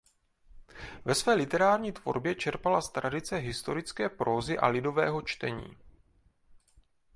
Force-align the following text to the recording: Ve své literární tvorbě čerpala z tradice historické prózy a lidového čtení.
Ve 1.05 1.15
své 1.15 1.33
literární 1.33 1.91
tvorbě 1.91 2.35
čerpala 2.35 2.81
z 2.81 2.91
tradice 2.91 3.35
historické 3.37 4.09
prózy 4.09 4.57
a 4.59 4.67
lidového 4.67 5.21
čtení. 5.21 5.77